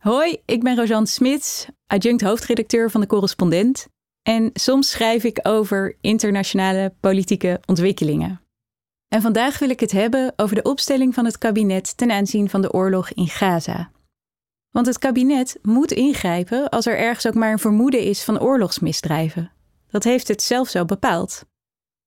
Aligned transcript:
Hoi, 0.00 0.42
ik 0.44 0.62
ben 0.62 0.76
Rosanne 0.76 1.06
Smits, 1.06 1.66
adjunct 1.86 2.22
hoofdredacteur 2.22 2.90
van 2.90 3.00
de 3.00 3.06
Correspondent. 3.06 3.88
En 4.22 4.50
soms 4.52 4.90
schrijf 4.90 5.24
ik 5.24 5.38
over 5.42 5.96
internationale 6.00 6.94
politieke 7.00 7.60
ontwikkelingen. 7.66 8.40
En 9.08 9.22
vandaag 9.22 9.58
wil 9.58 9.70
ik 9.70 9.80
het 9.80 9.90
hebben 9.90 10.32
over 10.36 10.54
de 10.54 10.62
opstelling 10.62 11.14
van 11.14 11.24
het 11.24 11.38
kabinet 11.38 11.96
ten 11.96 12.10
aanzien 12.10 12.50
van 12.50 12.62
de 12.62 12.72
oorlog 12.72 13.10
in 13.10 13.26
Gaza. 13.26 13.90
Want 14.70 14.86
het 14.86 14.98
kabinet 14.98 15.58
moet 15.62 15.92
ingrijpen 15.92 16.68
als 16.68 16.86
er 16.86 16.98
ergens 16.98 17.26
ook 17.26 17.34
maar 17.34 17.52
een 17.52 17.58
vermoeden 17.58 18.00
is 18.00 18.24
van 18.24 18.40
oorlogsmisdrijven. 18.40 19.52
Dat 19.90 20.04
heeft 20.04 20.28
het 20.28 20.42
zelf 20.42 20.68
zo 20.68 20.84
bepaald. 20.84 21.44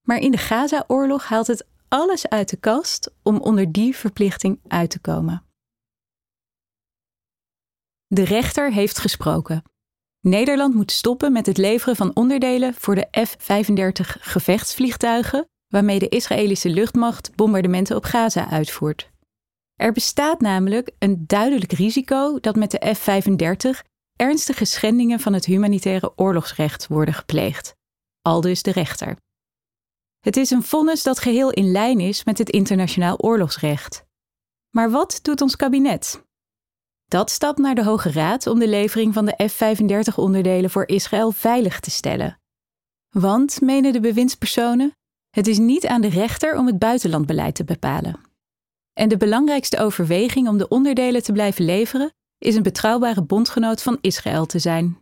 Maar 0.02 0.18
in 0.18 0.32
de 0.32 0.38
Gaza-oorlog 0.38 1.26
haalt 1.26 1.48
het 1.48 1.66
alles 1.88 2.30
uit 2.30 2.50
de 2.50 2.58
kast 2.58 3.12
om 3.24 3.38
onder 3.38 3.72
die 3.72 3.96
verplichting 3.96 4.60
uit 4.68 4.90
te 4.90 5.00
komen. 5.00 5.44
De 8.14 8.24
rechter 8.24 8.72
heeft 8.72 9.00
gesproken. 9.00 9.64
Nederland 10.20 10.74
moet 10.74 10.92
stoppen 10.92 11.32
met 11.32 11.46
het 11.46 11.58
leveren 11.58 11.96
van 11.96 12.16
onderdelen 12.16 12.74
voor 12.74 12.96
de 12.96 13.08
F-35 13.26 14.22
gevechtsvliegtuigen 14.22 15.50
waarmee 15.68 16.00
de 16.00 16.10
Israëlische 16.10 16.70
luchtmacht 16.70 17.36
bombardementen 17.36 17.96
op 17.96 18.04
Gaza 18.04 18.50
uitvoert. 18.50 19.12
Er 19.76 19.92
bestaat 19.92 20.42
namelijk 20.42 20.92
een 21.00 21.24
duidelijk 21.28 21.72
risico 21.72 22.40
dat 22.40 22.56
met 22.56 22.72
de 22.72 22.96
F-35 22.96 23.88
ernstige 24.16 24.66
schendingen 24.66 25.20
van 25.20 25.34
het 25.34 25.46
humanitaire 25.46 26.14
oorlogsrecht 26.16 26.88
worden 26.88 27.14
gepleegd. 27.14 27.76
Aldus 28.22 28.64
de 28.64 28.72
rechter. 28.72 29.18
Het 30.20 30.38
is 30.38 30.50
een 30.50 30.64
vonnis 30.64 31.04
dat 31.04 31.20
geheel 31.20 31.52
in 31.52 31.72
lijn 31.72 32.00
is 32.00 32.24
met 32.24 32.38
het 32.38 32.50
internationaal 32.50 33.18
oorlogsrecht. 33.18 34.06
Maar 34.70 34.92
wat 34.92 35.20
doet 35.22 35.42
ons 35.42 35.56
kabinet? 35.56 36.23
Dat 37.06 37.30
stapt 37.30 37.58
naar 37.58 37.76
de 37.76 37.84
Hoge 37.84 38.12
Raad 38.12 38.48
om 38.48 38.60
de 38.60 38.68
levering 38.68 39.14
van 39.14 39.26
de 39.26 39.48
F-35-onderdelen 39.48 40.70
voor 40.70 40.88
Israël 40.88 41.32
veilig 41.32 41.80
te 41.80 41.92
stellen. 41.92 42.40
Want, 43.10 43.62
menen 43.62 43.94
de 43.94 44.00
bewindspersonen, 44.00 44.96
het 45.30 45.48
is 45.48 45.58
niet 45.58 45.88
aan 45.88 46.02
de 46.02 46.10
rechter 46.10 46.58
om 46.58 46.68
het 46.68 46.80
buitenlandbeleid 46.80 47.56
te 47.56 47.64
bepalen. 47.64 48.20
En 48.94 49.10
de 49.10 49.18
belangrijkste 49.18 49.80
overweging 49.80 50.48
om 50.48 50.58
de 50.58 50.68
onderdelen 50.68 51.24
te 51.24 51.32
blijven 51.32 51.66
leveren 51.66 52.14
is 52.38 52.56
een 52.56 52.64
betrouwbare 52.64 53.24
bondgenoot 53.24 53.82
van 53.82 53.98
Israël 54.02 54.46
te 54.46 54.60
zijn. 54.60 55.02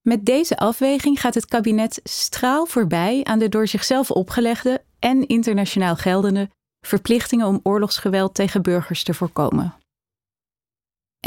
Met 0.00 0.24
deze 0.24 0.56
afweging 0.56 1.20
gaat 1.20 1.34
het 1.34 1.46
kabinet 1.46 2.00
straal 2.04 2.66
voorbij 2.66 3.24
aan 3.24 3.38
de 3.38 3.48
door 3.48 3.68
zichzelf 3.68 4.10
opgelegde 4.10 4.84
en 4.98 5.26
internationaal 5.26 5.96
geldende 5.96 6.50
verplichtingen 6.86 7.46
om 7.46 7.60
oorlogsgeweld 7.62 8.34
tegen 8.34 8.62
burgers 8.62 9.02
te 9.02 9.14
voorkomen. 9.14 9.74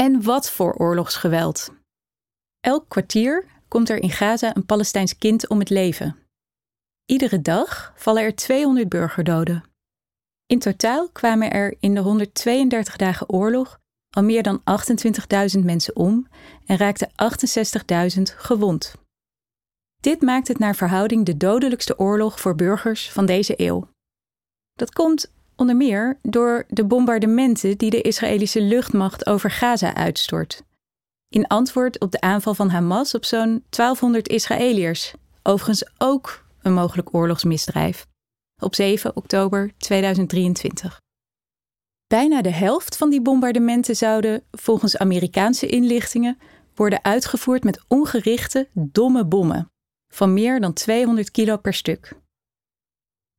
En 0.00 0.22
wat 0.22 0.50
voor 0.50 0.74
oorlogsgeweld? 0.74 1.70
Elk 2.60 2.88
kwartier 2.88 3.44
komt 3.68 3.88
er 3.88 4.02
in 4.02 4.10
Gaza 4.10 4.56
een 4.56 4.66
Palestijns 4.66 5.18
kind 5.18 5.48
om 5.48 5.58
het 5.58 5.70
leven. 5.70 6.16
Iedere 7.04 7.40
dag 7.40 7.92
vallen 7.96 8.22
er 8.22 8.34
200 8.34 8.88
burgerdoden. 8.88 9.64
In 10.46 10.58
totaal 10.58 11.10
kwamen 11.10 11.50
er 11.50 11.76
in 11.80 11.94
de 11.94 12.00
132 12.00 12.96
dagen 12.96 13.28
oorlog 13.28 13.78
al 14.16 14.22
meer 14.22 14.42
dan 14.42 14.62
28.000 15.58 15.64
mensen 15.64 15.96
om 15.96 16.28
en 16.66 16.76
raakten 16.76 17.10
68.000 18.16 18.22
gewond. 18.22 18.94
Dit 19.96 20.20
maakt 20.20 20.48
het 20.48 20.58
naar 20.58 20.74
verhouding 20.74 21.26
de 21.26 21.36
dodelijkste 21.36 21.98
oorlog 21.98 22.40
voor 22.40 22.54
burgers 22.54 23.10
van 23.10 23.26
deze 23.26 23.54
eeuw. 23.56 23.88
Dat 24.72 24.92
komt 24.92 25.32
onder 25.60 25.76
meer 25.76 26.18
door 26.22 26.64
de 26.68 26.84
bombardementen 26.84 27.78
die 27.78 27.90
de 27.90 28.00
Israëlische 28.00 28.60
luchtmacht 28.60 29.26
over 29.26 29.50
Gaza 29.50 29.94
uitstort. 29.94 30.62
In 31.28 31.46
antwoord 31.46 32.00
op 32.00 32.10
de 32.10 32.20
aanval 32.20 32.54
van 32.54 32.68
Hamas 32.68 33.14
op 33.14 33.24
zo'n 33.24 33.64
1200 33.68 34.28
Israëliërs, 34.28 35.14
overigens 35.42 35.90
ook 35.98 36.44
een 36.62 36.72
mogelijk 36.72 37.14
oorlogsmisdrijf, 37.14 38.06
op 38.62 38.74
7 38.74 39.16
oktober 39.16 39.72
2023. 39.78 41.00
Bijna 42.06 42.42
de 42.42 42.52
helft 42.52 42.96
van 42.96 43.10
die 43.10 43.22
bombardementen 43.22 43.96
zouden, 43.96 44.42
volgens 44.50 44.96
Amerikaanse 44.96 45.66
inlichtingen, 45.66 46.38
worden 46.74 47.04
uitgevoerd 47.04 47.64
met 47.64 47.84
ongerichte, 47.88 48.68
domme 48.72 49.24
bommen 49.24 49.70
van 50.12 50.32
meer 50.32 50.60
dan 50.60 50.72
200 50.72 51.30
kilo 51.30 51.56
per 51.56 51.74
stuk. 51.74 52.19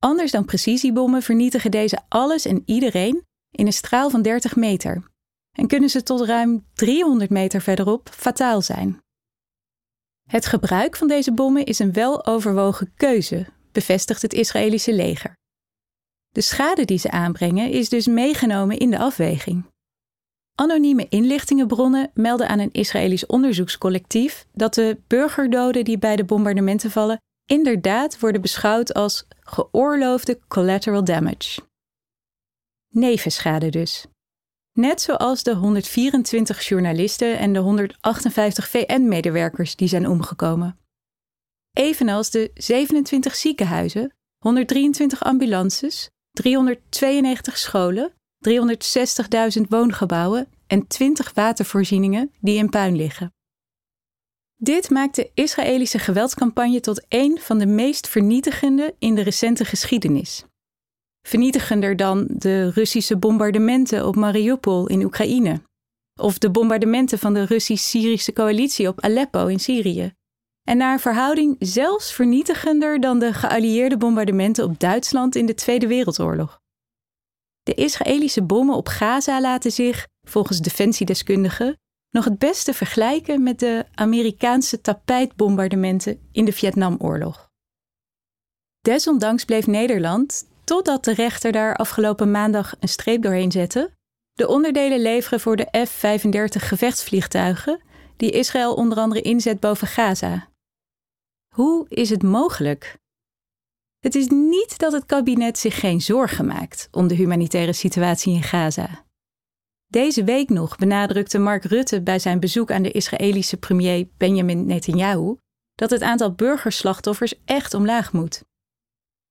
Anders 0.04 0.32
dan 0.32 0.46
precisiebommen 0.46 1.22
vernietigen 1.22 1.72
deze 1.72 2.00
alles 2.08 2.46
en 2.46 2.64
iedereen 2.66 3.26
in 3.52 3.66
een 3.66 3.74
straal 3.74 4.10
van 4.10 4.22
30 4.22 4.56
meter 4.56 5.10
en 5.58 5.68
kunnen 5.68 5.90
ze 5.90 6.04
tot 6.04 6.22
ruim 6.22 6.66
300 6.74 7.30
meter 7.30 7.62
verderop 7.62 8.10
fataal 8.10 8.62
zijn. 8.62 9.00
Het 10.30 10.46
gebruik 10.46 10.96
van 10.96 11.08
deze 11.08 11.34
bommen 11.34 11.66
is 11.66 11.80
een 11.80 11.94
weloverwogen 11.94 12.94
keuze, 12.96 13.48
bevestigt 13.72 14.22
het 14.22 14.34
Israëlische 14.34 14.94
leger. 14.94 15.34
De 16.30 16.42
schade 16.42 16.86
die 16.86 16.98
ze 16.98 17.12
aanbrengen 17.12 17.70
is 17.70 17.90
dus 17.90 18.08
meegenomen 18.08 18.78
in 18.78 18.90
de 18.90 19.00
afweging. 19.00 19.66
Anonieme 20.56 21.08
inlichtingenbronnen 21.10 22.12
melden 22.14 22.48
aan 22.48 22.60
een 22.60 22.72
Israëlisch 22.72 23.26
onderzoekscollectief 23.26 24.46
dat 24.54 24.74
de 24.74 24.98
burgerdoden 25.08 25.84
die 25.84 25.98
bij 25.98 26.16
de 26.16 26.24
bombardementen 26.24 26.92
vallen 26.92 27.20
inderdaad 27.52 28.20
worden 28.20 28.42
beschouwd 28.42 28.94
als 28.94 29.28
geoorloofde 29.40 30.40
collateral 30.48 31.04
damage. 31.04 31.62
Nevenschade 32.90 33.70
dus. 33.70 34.06
Net 34.74 35.02
zoals 35.02 35.44
de 35.44 35.56
124 35.56 36.68
journalisten 36.68 37.38
en 37.38 37.54
de 37.54 37.60
158 37.60 38.70
VN-medewerkers 38.70 39.76
die 39.76 39.88
zijn 39.88 40.08
omgekomen. 40.08 40.80
Evenals 41.74 42.30
de 42.30 42.52
27 42.54 43.36
ziekenhuizen, 43.36 44.14
123 44.38 45.24
ambulances, 45.24 46.10
392 46.32 47.58
scholen, 47.58 48.14
360.000 48.50 49.62
woongebouwen 49.70 50.48
en 50.68 50.88
20 50.88 51.34
watervoorzieningen 51.34 52.32
die 52.40 52.58
in 52.58 52.70
puin 52.70 52.96
liggen. 52.96 53.34
Dit 54.64 54.90
maakt 54.90 55.16
de 55.16 55.32
Israëlische 55.34 56.00
geweldscampagne 56.00 56.80
tot 56.80 57.06
een 57.10 57.40
van 57.40 57.60
de 57.60 57.66
meest 57.66 58.08
vernietigende 58.08 58.96
in 59.00 59.16
de 59.16 59.22
recente 59.22 59.66
geschiedenis. 59.66 60.46
Vernietigender 61.28 61.96
dan 61.96 62.26
de 62.28 62.70
Russische 62.70 63.18
bombardementen 63.18 64.08
op 64.08 64.16
Mariupol 64.16 64.88
in 64.88 65.04
Oekraïne, 65.04 65.62
of 66.20 66.38
de 66.38 66.52
bombardementen 66.52 67.20
van 67.20 67.34
de 67.34 67.46
Russisch-Syrische 67.46 68.34
coalitie 68.34 68.88
op 68.88 69.02
Aleppo 69.02 69.48
in 69.48 69.60
Syrië. 69.60 70.14
En 70.64 70.78
naar 70.78 71.00
verhouding 71.00 71.56
zelfs 71.60 72.14
vernietigender 72.14 73.00
dan 73.00 73.20
de 73.20 73.34
geallieerde 73.34 73.98
bombardementen 73.98 74.64
op 74.64 74.80
Duitsland 74.80 75.36
in 75.36 75.46
de 75.46 75.54
Tweede 75.54 75.88
Wereldoorlog. 75.88 76.60
De 77.64 77.74
Israëlische 77.74 78.44
bommen 78.44 78.76
op 78.76 78.88
Gaza 78.88 79.42
laten 79.42 79.72
zich, 79.72 80.08
volgens 80.28 80.60
defensiedeskundigen, 80.60 81.80
nog 82.12 82.26
het 82.26 82.40
beste 82.40 82.74
vergelijken 82.74 83.44
met 83.44 83.60
de 83.60 83.86
Amerikaanse 83.94 84.82
tapijtbombardementen 84.82 86.20
in 86.32 86.46
de 86.46 86.54
Vietnamoorlog. 86.54 87.50
Desondanks 88.80 89.46
bleef 89.46 89.68
Nederland, 89.68 90.48
totdat 90.64 91.04
de 91.04 91.14
rechter 91.14 91.52
daar 91.52 91.76
afgelopen 91.76 92.32
maandag 92.32 92.76
een 92.80 92.88
streep 92.88 93.22
doorheen 93.22 93.52
zette, 93.52 93.92
de 94.34 94.48
onderdelen 94.48 95.02
leveren 95.02 95.40
voor 95.40 95.56
de 95.56 95.86
F-35 95.86 96.66
gevechtsvliegtuigen 96.68 97.82
die 98.18 98.32
Israël 98.32 98.74
onder 98.74 98.98
andere 98.98 99.22
inzet 99.22 99.60
boven 99.60 99.88
Gaza. 99.88 100.50
Hoe 101.56 101.86
is 101.90 102.10
het 102.10 102.24
mogelijk? 102.24 103.00
Het 104.00 104.16
is 104.16 104.28
niet 104.28 104.78
dat 104.78 104.92
het 104.92 105.06
kabinet 105.06 105.58
zich 105.58 105.80
geen 105.80 106.02
zorgen 106.02 106.46
maakt 106.46 106.88
om 106.92 107.08
de 107.08 107.16
humanitaire 107.16 107.74
situatie 107.74 108.34
in 108.34 108.44
Gaza. 108.44 109.06
Deze 109.92 110.24
week 110.24 110.50
nog 110.50 110.76
benadrukte 110.76 111.40
Mark 111.40 111.64
Rutte 111.64 112.02
bij 112.02 112.20
zijn 112.20 112.40
bezoek 112.40 112.72
aan 112.72 112.82
de 112.82 112.92
Israëlische 112.92 113.58
premier 113.58 114.08
Benjamin 114.18 114.66
Netanyahu 114.66 115.36
dat 115.76 115.90
het 115.90 116.02
aantal 116.02 116.32
burgerslachtoffers 116.32 117.34
echt 117.46 117.74
omlaag 117.74 118.14
moet. 118.14 118.44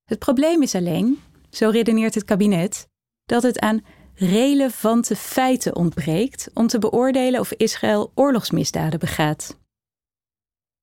Het 0.03 0.19
probleem 0.19 0.61
is 0.61 0.75
alleen, 0.75 1.21
zo 1.49 1.69
redeneert 1.69 2.15
het 2.15 2.25
kabinet, 2.25 2.87
dat 3.25 3.43
het 3.43 3.59
aan 3.59 3.85
relevante 4.13 5.15
feiten 5.15 5.75
ontbreekt 5.75 6.49
om 6.53 6.67
te 6.67 6.79
beoordelen 6.79 7.39
of 7.39 7.51
Israël 7.51 8.11
oorlogsmisdaden 8.15 8.99
begaat. 8.99 9.57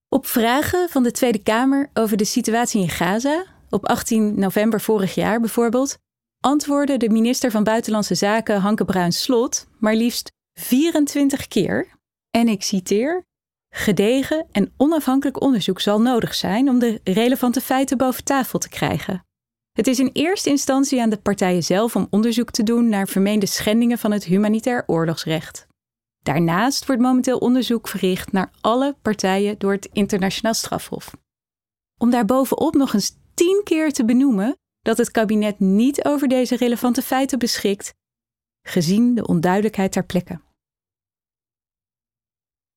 Op 0.09 0.27
vragen 0.27 0.89
van 0.89 1.03
de 1.03 1.11
Tweede 1.11 1.43
Kamer 1.43 1.91
over 1.95 2.17
de 2.17 2.25
situatie 2.25 2.81
in 2.81 2.89
Gaza, 2.89 3.45
op 3.71 3.87
18 3.87 4.39
november 4.39 4.81
vorig 4.81 5.15
jaar 5.15 5.41
bijvoorbeeld, 5.41 5.99
antwoordde 6.41 6.97
de 6.97 7.09
minister 7.09 7.51
van 7.51 7.65
Buitenlandse 7.65 8.15
Zaken 8.15 8.61
Hanke 8.61 8.85
Bruins-Slot 8.85 9.67
maar 9.79 9.95
liefst 9.95 10.31
24 10.59 11.49
keer, 11.49 11.97
en 12.31 12.49
ik 12.49 12.63
citeer, 12.63 13.25
gedegen 13.75 14.47
en 14.53 14.73
onafhankelijk 14.77 15.41
onderzoek 15.41 15.81
zal 15.81 16.01
nodig 16.01 16.35
zijn 16.35 16.69
om 16.69 16.79
de 16.79 17.01
relevante 17.05 17.61
feiten 17.61 17.99
boven 17.99 18.25
tafel 18.25 18.59
te 18.59 18.69
krijgen. 18.69 19.23
Het 19.73 19.87
is 19.87 19.99
in 19.99 20.11
eerste 20.13 20.51
instantie 20.51 21.01
aan 21.03 21.11
de 21.11 21.17
partijen 21.17 21.63
zelf 21.63 21.97
om 21.97 22.07
onderzoek 22.11 22.51
te 22.51 22.63
doen 22.63 22.89
naar 22.89 23.09
vermeende 23.09 23.47
schendingen 23.47 23.99
van 23.99 24.11
het 24.11 24.25
humanitair 24.25 24.85
oorlogsrecht. 24.87 25.67
Daarnaast 26.23 26.87
wordt 26.87 27.03
momenteel 27.03 27.39
onderzoek 27.39 27.89
verricht 27.89 28.33
naar 28.33 28.51
alle 28.61 28.97
partijen 29.03 29.59
door 29.59 29.73
het 29.73 29.89
Internationaal 29.93 30.55
Strafhof. 30.55 31.17
Om 31.99 32.11
daarbovenop 32.11 32.75
nog 32.75 32.95
eens 32.95 33.17
tien 33.35 33.61
keer 33.65 33.93
te 33.93 34.05
benoemen 34.05 34.57
dat 34.89 34.99
het 34.99 35.11
kabinet 35.11 35.61
niet 35.61 36.05
over 36.05 36.29
deze 36.29 36.57
relevante 36.57 37.03
feiten 37.03 37.39
beschikt, 37.39 37.95
gezien 38.67 39.15
de 39.15 39.27
onduidelijkheid 39.27 39.93
ter 39.93 40.05
plekke. 40.05 40.41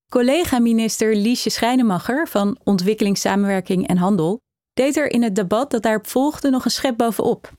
Collega-minister 0.10 1.16
Liesje 1.16 1.50
Schrijnemacher 1.50 2.28
van 2.28 2.60
Ontwikkelingssamenwerking 2.64 3.88
en 3.88 3.98
Handel 3.98 4.40
deed 4.74 4.98
er 4.98 5.12
in 5.12 5.24
het 5.24 5.36
debat 5.36 5.72
dat 5.72 5.82
daarop 5.82 6.08
volgde 6.08 6.50
nog 6.50 6.66
een 6.66 6.72
schep 6.72 6.98
bovenop. 6.98 7.52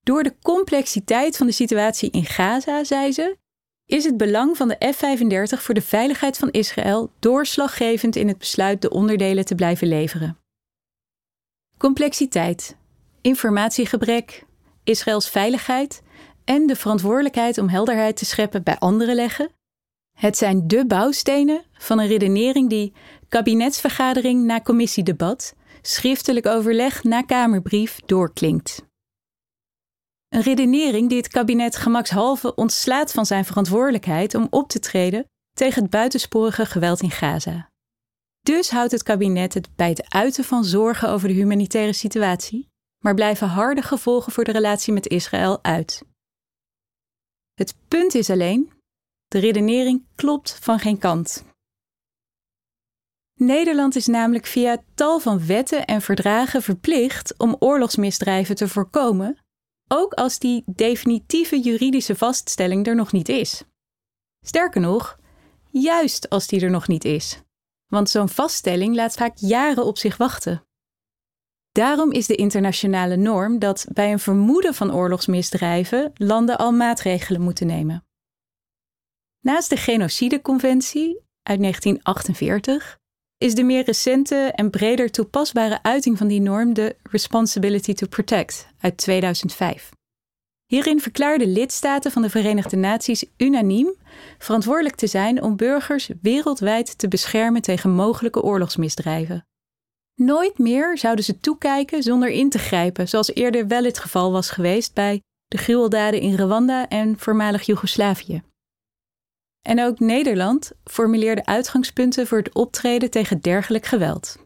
Door 0.00 0.22
de 0.22 0.36
complexiteit 0.42 1.36
van 1.36 1.46
de 1.46 1.52
situatie 1.52 2.10
in 2.10 2.24
Gaza, 2.24 2.84
zei 2.84 3.12
ze, 3.12 3.36
is 3.86 4.04
het 4.04 4.16
belang 4.16 4.56
van 4.56 4.68
de 4.68 4.92
F-35 4.92 5.62
voor 5.62 5.74
de 5.74 5.82
veiligheid 5.82 6.38
van 6.38 6.50
Israël 6.50 7.12
doorslaggevend 7.18 8.16
in 8.16 8.28
het 8.28 8.38
besluit 8.38 8.82
de 8.82 8.90
onderdelen 8.90 9.44
te 9.44 9.54
blijven 9.54 9.88
leveren. 9.88 10.38
Complexiteit, 11.76 12.78
informatiegebrek, 13.20 14.44
Israëls 14.84 15.28
veiligheid 15.28 16.02
en 16.44 16.66
de 16.66 16.76
verantwoordelijkheid 16.76 17.58
om 17.58 17.68
helderheid 17.68 18.16
te 18.16 18.24
scheppen 18.24 18.62
bij 18.62 18.78
anderen 18.78 19.14
leggen. 19.14 19.50
Het 20.18 20.36
zijn 20.36 20.68
de 20.68 20.86
bouwstenen 20.86 21.64
van 21.72 21.98
een 21.98 22.06
redenering 22.06 22.68
die 22.68 22.92
kabinetsvergadering 23.28 24.44
na 24.44 24.60
commissiedebat, 24.60 25.54
schriftelijk 25.82 26.46
overleg 26.46 27.04
na 27.04 27.22
Kamerbrief 27.22 28.00
doorklinkt. 28.06 28.88
Een 30.28 30.42
redenering 30.42 31.08
die 31.08 31.18
het 31.18 31.28
kabinet 31.28 31.76
gemakshalve 31.76 32.54
ontslaat 32.54 33.12
van 33.12 33.26
zijn 33.26 33.44
verantwoordelijkheid 33.44 34.34
om 34.34 34.46
op 34.50 34.68
te 34.68 34.78
treden 34.78 35.24
tegen 35.52 35.82
het 35.82 35.90
buitensporige 35.90 36.66
geweld 36.66 37.00
in 37.00 37.10
Gaza. 37.10 37.68
Dus 38.40 38.70
houdt 38.70 38.92
het 38.92 39.02
kabinet 39.02 39.54
het 39.54 39.68
bij 39.76 39.88
het 39.88 40.12
uiten 40.12 40.44
van 40.44 40.64
zorgen 40.64 41.08
over 41.08 41.28
de 41.28 41.34
humanitaire 41.34 41.92
situatie, 41.92 42.69
maar 43.04 43.14
blijven 43.14 43.48
harde 43.48 43.82
gevolgen 43.82 44.32
voor 44.32 44.44
de 44.44 44.52
relatie 44.52 44.92
met 44.92 45.08
Israël 45.08 45.58
uit. 45.64 46.02
Het 47.54 47.74
punt 47.88 48.14
is 48.14 48.30
alleen, 48.30 48.72
de 49.28 49.38
redenering 49.38 50.06
klopt 50.14 50.58
van 50.60 50.78
geen 50.78 50.98
kant. 50.98 51.44
Nederland 53.34 53.96
is 53.96 54.06
namelijk 54.06 54.46
via 54.46 54.82
tal 54.94 55.20
van 55.20 55.46
wetten 55.46 55.86
en 55.86 56.02
verdragen 56.02 56.62
verplicht 56.62 57.38
om 57.38 57.56
oorlogsmisdrijven 57.58 58.54
te 58.54 58.68
voorkomen, 58.68 59.38
ook 59.88 60.12
als 60.12 60.38
die 60.38 60.62
definitieve 60.66 61.60
juridische 61.60 62.16
vaststelling 62.16 62.86
er 62.86 62.94
nog 62.94 63.12
niet 63.12 63.28
is. 63.28 63.64
Sterker 64.46 64.80
nog, 64.80 65.18
juist 65.70 66.28
als 66.28 66.46
die 66.46 66.60
er 66.60 66.70
nog 66.70 66.88
niet 66.88 67.04
is. 67.04 67.40
Want 67.86 68.10
zo'n 68.10 68.28
vaststelling 68.28 68.94
laat 68.94 69.14
vaak 69.14 69.36
jaren 69.36 69.84
op 69.84 69.98
zich 69.98 70.16
wachten. 70.16 70.64
Daarom 71.72 72.12
is 72.12 72.26
de 72.26 72.34
internationale 72.34 73.16
norm 73.16 73.58
dat 73.58 73.86
bij 73.92 74.12
een 74.12 74.18
vermoeden 74.18 74.74
van 74.74 74.94
oorlogsmisdrijven 74.94 76.12
landen 76.14 76.58
al 76.58 76.72
maatregelen 76.72 77.40
moeten 77.40 77.66
nemen. 77.66 78.04
Naast 79.40 79.70
de 79.70 79.76
Genocideconventie 79.76 81.20
uit 81.42 81.60
1948 81.60 82.98
is 83.38 83.54
de 83.54 83.62
meer 83.62 83.84
recente 83.84 84.52
en 84.54 84.70
breder 84.70 85.10
toepasbare 85.10 85.82
uiting 85.82 86.18
van 86.18 86.28
die 86.28 86.40
norm 86.40 86.74
de 86.74 86.96
Responsibility 87.02 87.92
to 87.92 88.06
Protect 88.06 88.66
uit 88.80 88.96
2005. 88.96 89.90
Hierin 90.66 91.00
verklaarden 91.00 91.52
lidstaten 91.52 92.10
van 92.10 92.22
de 92.22 92.30
Verenigde 92.30 92.76
Naties 92.76 93.24
unaniem 93.36 93.94
verantwoordelijk 94.38 94.94
te 94.94 95.06
zijn 95.06 95.42
om 95.42 95.56
burgers 95.56 96.10
wereldwijd 96.22 96.98
te 96.98 97.08
beschermen 97.08 97.62
tegen 97.62 97.90
mogelijke 97.90 98.42
oorlogsmisdrijven. 98.42 99.44
Nooit 100.22 100.58
meer 100.58 100.98
zouden 100.98 101.24
ze 101.24 101.40
toekijken 101.40 102.02
zonder 102.02 102.28
in 102.28 102.50
te 102.50 102.58
grijpen, 102.58 103.08
zoals 103.08 103.34
eerder 103.34 103.66
wel 103.66 103.84
het 103.84 103.98
geval 103.98 104.32
was 104.32 104.50
geweest 104.50 104.94
bij 104.94 105.22
de 105.48 105.58
gruweldaden 105.58 106.20
in 106.20 106.34
Rwanda 106.36 106.88
en 106.88 107.18
voormalig 107.18 107.62
Joegoslavië. 107.62 108.42
En 109.66 109.82
ook 109.82 109.98
Nederland 109.98 110.72
formuleerde 110.84 111.46
uitgangspunten 111.46 112.26
voor 112.26 112.38
het 112.38 112.54
optreden 112.54 113.10
tegen 113.10 113.40
dergelijk 113.40 113.86
geweld. 113.86 114.38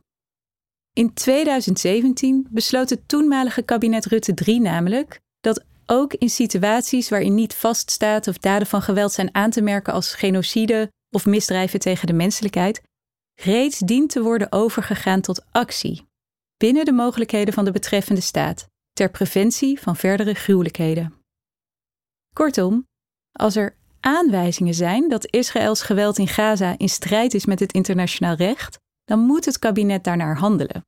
In 0.93 1.15
2017 1.15 2.47
besloot 2.51 2.91
het 2.91 3.09
toenmalige 3.09 3.63
kabinet 3.63 4.05
Rutte 4.05 4.35
III 4.45 4.59
namelijk 4.59 5.21
dat 5.41 5.65
ook 5.87 6.13
in 6.15 6.31
situaties 6.31 7.09
waarin 7.09 7.35
niet 7.35 7.55
vaststaat 7.55 8.29
of 8.29 8.39
daden 8.39 8.67
van 8.67 8.83
geweld 8.83 9.13
zijn 9.13 9.35
aan 9.35 9.51
te 9.51 9.63
merken 9.63 9.93
als 9.93 10.15
genocide 10.15 10.91
of 11.11 11.27
misdrijven 11.27 11.81
tegen 11.81 12.07
de 12.07 12.13
menselijkheid, 12.13 12.83
reeds 13.35 13.79
dient 13.79 14.11
te 14.11 14.23
worden 14.23 14.53
overgegaan 14.53 15.21
tot 15.21 15.45
actie, 15.51 16.09
binnen 16.57 16.85
de 16.85 16.93
mogelijkheden 16.93 17.55
van 17.55 17.65
de 17.65 17.73
betreffende 17.73 18.21
staat, 18.21 18.69
ter 18.93 19.11
preventie 19.11 19.81
van 19.81 19.97
verdere 19.97 20.35
gruwelijkheden. 20.35 21.15
Kortom, 22.33 22.87
als 23.33 23.57
er 23.57 23.77
aanwijzingen 24.01 24.75
zijn 24.75 25.09
dat 25.09 25.31
Israëls 25.31 25.83
geweld 25.83 26.19
in 26.19 26.29
Gaza 26.29 26.79
in 26.79 26.89
strijd 26.89 27.35
is 27.35 27.47
met 27.47 27.61
het 27.61 27.73
internationaal 27.73 28.35
recht, 28.35 28.79
dan 29.05 29.19
moet 29.19 29.45
het 29.45 29.59
kabinet 29.59 30.05
daarnaar 30.05 30.37
handelen. 30.37 30.85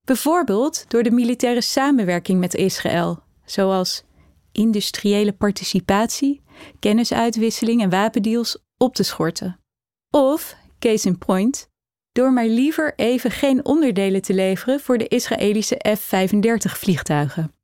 Bijvoorbeeld 0.00 0.90
door 0.90 1.02
de 1.02 1.10
militaire 1.10 1.60
samenwerking 1.60 2.40
met 2.40 2.54
Israël, 2.54 3.22
zoals 3.44 4.04
industriële 4.52 5.32
participatie, 5.32 6.42
kennisuitwisseling 6.78 7.82
en 7.82 7.90
wapendeals 7.90 8.58
op 8.76 8.94
te 8.94 9.02
schorten. 9.02 9.60
Of, 10.10 10.56
case 10.88 11.08
in 11.08 11.18
point, 11.18 11.68
door 12.12 12.32
maar 12.32 12.46
liever 12.46 12.92
even 12.96 13.30
geen 13.30 13.64
onderdelen 13.64 14.22
te 14.22 14.34
leveren 14.34 14.80
voor 14.80 14.98
de 14.98 15.08
Israëlische 15.08 15.84
F-35 15.96 16.78
vliegtuigen 16.78 17.54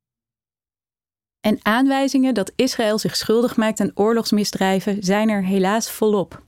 en 1.40 1.58
aanwijzingen 1.62 2.34
dat 2.34 2.52
Israël 2.56 2.98
zich 2.98 3.16
schuldig 3.16 3.56
maakt 3.56 3.80
aan 3.80 3.90
oorlogsmisdrijven 3.94 5.02
zijn 5.02 5.28
er 5.28 5.44
helaas 5.44 5.90
volop. 5.90 6.46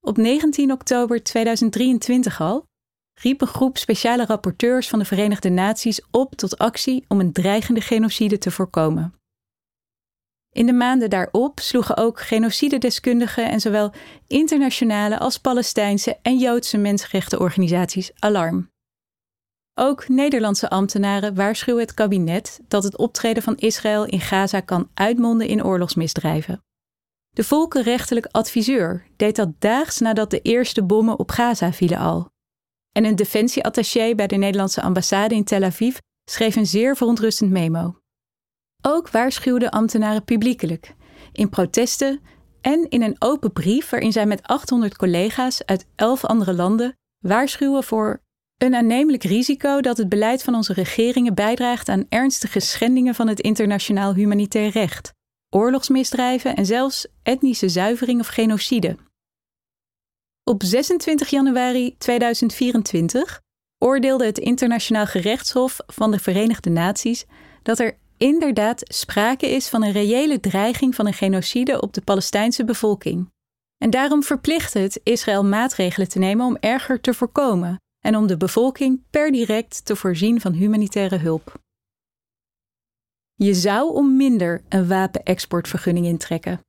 Op 0.00 0.16
19 0.16 0.72
oktober 0.72 1.22
2023 1.22 2.40
al 2.40 2.66
riep 3.20 3.40
een 3.40 3.46
groep 3.46 3.78
speciale 3.78 4.26
rapporteurs 4.26 4.88
van 4.88 4.98
de 4.98 5.04
Verenigde 5.04 5.48
Naties 5.48 6.00
op 6.10 6.34
tot 6.34 6.58
actie 6.58 7.04
om 7.08 7.20
een 7.20 7.32
dreigende 7.32 7.80
genocide 7.80 8.38
te 8.38 8.50
voorkomen. 8.50 9.17
In 10.58 10.66
de 10.66 10.72
maanden 10.72 11.10
daarop 11.10 11.60
sloegen 11.60 11.96
ook 11.96 12.20
genocidedeskundigen 12.20 13.50
en 13.50 13.60
zowel 13.60 13.92
internationale 14.26 15.18
als 15.18 15.38
Palestijnse 15.38 16.18
en 16.22 16.38
Joodse 16.38 16.76
mensenrechtenorganisaties 16.78 18.10
alarm. 18.18 18.70
Ook 19.74 20.08
Nederlandse 20.08 20.70
ambtenaren 20.70 21.34
waarschuwen 21.34 21.82
het 21.82 21.94
kabinet 21.94 22.60
dat 22.68 22.84
het 22.84 22.96
optreden 22.96 23.42
van 23.42 23.56
Israël 23.56 24.04
in 24.04 24.20
Gaza 24.20 24.60
kan 24.60 24.90
uitmonden 24.94 25.46
in 25.46 25.64
oorlogsmisdrijven. 25.64 26.62
De 27.28 27.44
volkenrechtelijk 27.44 28.26
adviseur 28.26 29.06
deed 29.16 29.36
dat 29.36 29.60
daags 29.60 29.98
nadat 29.98 30.30
de 30.30 30.40
eerste 30.40 30.82
bommen 30.84 31.18
op 31.18 31.30
Gaza 31.30 31.72
vielen 31.72 31.98
al. 31.98 32.30
En 32.92 33.04
een 33.04 33.16
defensieattaché 33.16 34.14
bij 34.14 34.26
de 34.26 34.36
Nederlandse 34.36 34.82
ambassade 34.82 35.34
in 35.34 35.44
Tel 35.44 35.62
Aviv 35.62 35.96
schreef 36.30 36.56
een 36.56 36.66
zeer 36.66 36.96
verontrustend 36.96 37.50
memo. 37.50 37.97
Ook 38.90 39.10
waarschuwden 39.10 39.70
ambtenaren 39.70 40.24
publiekelijk, 40.24 40.94
in 41.32 41.48
protesten 41.48 42.20
en 42.60 42.88
in 42.88 43.02
een 43.02 43.16
open 43.18 43.52
brief 43.52 43.90
waarin 43.90 44.12
zij 44.12 44.26
met 44.26 44.42
800 44.42 44.96
collega's 44.96 45.64
uit 45.64 45.86
11 45.94 46.24
andere 46.24 46.54
landen 46.54 46.96
waarschuwen 47.18 47.84
voor 47.84 48.22
een 48.58 48.74
aannemelijk 48.74 49.22
risico 49.22 49.80
dat 49.80 49.96
het 49.96 50.08
beleid 50.08 50.42
van 50.42 50.54
onze 50.54 50.72
regeringen 50.72 51.34
bijdraagt 51.34 51.88
aan 51.88 52.06
ernstige 52.08 52.60
schendingen 52.60 53.14
van 53.14 53.28
het 53.28 53.40
internationaal 53.40 54.14
humanitair 54.14 54.70
recht, 54.70 55.12
oorlogsmisdrijven 55.50 56.56
en 56.56 56.66
zelfs 56.66 57.06
etnische 57.22 57.68
zuivering 57.68 58.20
of 58.20 58.26
genocide. 58.26 58.96
Op 60.44 60.62
26 60.62 61.28
januari 61.28 61.94
2024 61.98 63.40
oordeelde 63.78 64.26
het 64.26 64.38
Internationaal 64.38 65.06
Gerechtshof 65.06 65.76
van 65.86 66.10
de 66.10 66.18
Verenigde 66.18 66.70
Naties 66.70 67.24
dat 67.62 67.78
er 67.78 67.98
inderdaad 68.18 68.82
sprake 68.84 69.46
is 69.46 69.68
van 69.68 69.82
een 69.82 69.92
reële 69.92 70.40
dreiging 70.40 70.94
van 70.94 71.06
een 71.06 71.14
genocide 71.14 71.80
op 71.80 71.92
de 71.92 72.00
Palestijnse 72.00 72.64
bevolking. 72.64 73.30
En 73.78 73.90
daarom 73.90 74.22
verplicht 74.22 74.74
het 74.74 75.00
Israël 75.02 75.44
maatregelen 75.44 76.08
te 76.08 76.18
nemen 76.18 76.46
om 76.46 76.56
erger 76.60 77.00
te 77.00 77.14
voorkomen 77.14 77.80
en 78.04 78.16
om 78.16 78.26
de 78.26 78.36
bevolking 78.36 79.02
per 79.10 79.32
direct 79.32 79.84
te 79.84 79.96
voorzien 79.96 80.40
van 80.40 80.52
humanitaire 80.52 81.16
hulp. 81.18 81.60
Je 83.34 83.54
zou 83.54 83.94
om 83.94 84.16
minder 84.16 84.62
een 84.68 84.88
wapenexportvergunning 84.88 86.06
intrekken. 86.06 86.60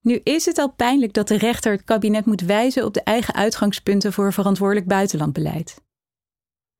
Nu 0.00 0.20
is 0.22 0.44
het 0.44 0.58
al 0.58 0.72
pijnlijk 0.72 1.12
dat 1.12 1.28
de 1.28 1.38
rechter 1.38 1.72
het 1.72 1.84
kabinet 1.84 2.26
moet 2.26 2.40
wijzen 2.40 2.84
op 2.84 2.94
de 2.94 3.02
eigen 3.02 3.34
uitgangspunten 3.34 4.12
voor 4.12 4.32
verantwoordelijk 4.32 4.86
buitenlandbeleid. 4.86 5.80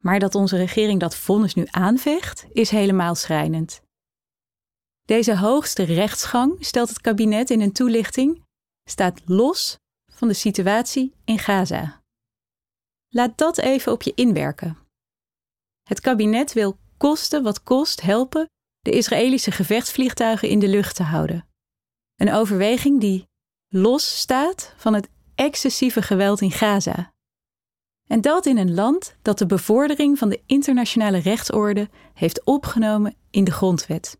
Maar 0.05 0.19
dat 0.19 0.35
onze 0.35 0.57
regering 0.57 1.01
dat 1.01 1.17
vonnis 1.17 1.55
nu 1.55 1.67
aanvecht, 1.71 2.47
is 2.53 2.71
helemaal 2.71 3.15
schrijnend. 3.15 3.83
Deze 5.05 5.37
hoogste 5.37 5.83
rechtsgang 5.83 6.65
stelt 6.65 6.89
het 6.89 7.01
kabinet 7.01 7.51
in 7.51 7.61
een 7.61 7.73
toelichting 7.73 8.43
staat 8.91 9.21
los 9.25 9.79
van 10.13 10.29
de 10.29 10.35
situatie 10.35 11.15
in 11.25 11.39
Gaza. 11.39 12.03
Laat 13.09 13.39
dat 13.39 13.59
even 13.59 13.93
op 13.93 14.03
je 14.03 14.15
inwerken. 14.15 14.79
Het 15.83 16.01
kabinet 16.01 16.53
wil 16.53 16.79
kosten 16.97 17.43
wat 17.43 17.63
kost 17.63 18.01
helpen 18.01 18.47
de 18.79 18.91
Israëlische 18.91 19.51
gevechtsvliegtuigen 19.51 20.49
in 20.49 20.59
de 20.59 20.69
lucht 20.69 20.97
te 20.97 21.03
houden. 21.03 21.49
Een 22.17 22.33
overweging 22.33 23.01
die 23.01 23.29
los 23.69 24.19
staat 24.19 24.75
van 24.77 24.95
het 24.95 25.09
excessieve 25.35 26.03
geweld 26.03 26.41
in 26.41 26.51
Gaza. 26.51 27.13
En 28.11 28.21
dat 28.21 28.47
in 28.47 28.59
een 28.59 28.75
land 28.75 29.17
dat 29.23 29.39
de 29.39 29.47
bevordering 29.47 30.19
van 30.19 30.29
de 30.29 30.41
internationale 30.47 31.19
rechtsorde 31.19 31.89
heeft 32.15 32.45
opgenomen 32.45 33.15
in 33.31 33.45
de 33.45 33.51
grondwet. 33.51 34.19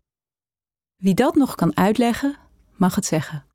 Wie 0.95 1.13
dat 1.13 1.35
nog 1.35 1.55
kan 1.55 1.77
uitleggen, 1.77 2.37
mag 2.75 2.95
het 2.95 3.05
zeggen. 3.05 3.45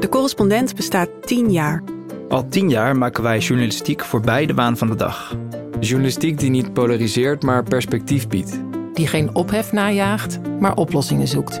De 0.00 0.06
correspondent 0.10 0.74
bestaat 0.74 1.08
tien 1.26 1.52
jaar. 1.52 1.84
Al 2.28 2.48
tien 2.48 2.68
jaar 2.68 2.96
maken 2.96 3.22
wij 3.22 3.38
journalistiek 3.38 4.04
voorbij 4.04 4.46
de 4.46 4.54
waan 4.54 4.76
van 4.76 4.88
de 4.88 4.96
dag. 4.96 5.36
Journalistiek 5.80 6.38
die 6.38 6.50
niet 6.50 6.72
polariseert, 6.72 7.42
maar 7.42 7.62
perspectief 7.62 8.28
biedt. 8.28 8.60
Die 8.92 9.06
geen 9.06 9.34
ophef 9.34 9.72
najaagt, 9.72 10.40
maar 10.60 10.76
oplossingen 10.76 11.28
zoekt. 11.28 11.60